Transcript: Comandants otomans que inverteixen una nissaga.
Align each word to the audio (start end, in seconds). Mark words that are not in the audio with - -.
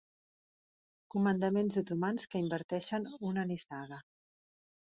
Comandants 1.15 1.77
otomans 1.83 2.25
que 2.31 2.43
inverteixen 2.47 3.09
una 3.33 3.47
nissaga. 3.53 4.01